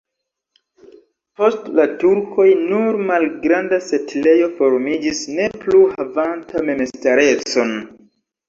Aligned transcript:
Post 1.41 1.67
la 1.79 1.85
turkoj 2.03 2.45
nur 2.71 2.97
malgranda 3.11 3.79
setlejo 3.89 4.49
formiĝis, 4.57 5.23
ne 5.41 5.47
plu 5.67 5.83
havanta 5.99 6.65
memstarecon. 6.73 7.79